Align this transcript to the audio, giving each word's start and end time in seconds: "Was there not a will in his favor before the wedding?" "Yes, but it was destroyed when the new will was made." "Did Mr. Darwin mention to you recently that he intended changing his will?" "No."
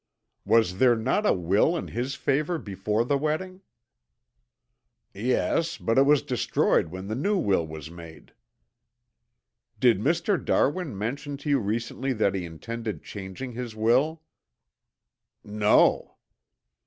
"Was 0.45 0.79
there 0.79 0.95
not 0.95 1.27
a 1.27 1.33
will 1.33 1.77
in 1.77 1.89
his 1.89 2.15
favor 2.15 2.57
before 2.57 3.05
the 3.05 3.19
wedding?" 3.19 3.61
"Yes, 5.13 5.77
but 5.77 5.99
it 5.99 6.07
was 6.07 6.23
destroyed 6.23 6.87
when 6.87 7.05
the 7.05 7.13
new 7.13 7.37
will 7.37 7.67
was 7.67 7.91
made." 7.91 8.33
"Did 9.79 9.99
Mr. 9.99 10.43
Darwin 10.43 10.97
mention 10.97 11.37
to 11.37 11.49
you 11.49 11.59
recently 11.59 12.13
that 12.13 12.33
he 12.33 12.45
intended 12.45 13.03
changing 13.03 13.51
his 13.51 13.75
will?" 13.75 14.23
"No." 15.43 16.15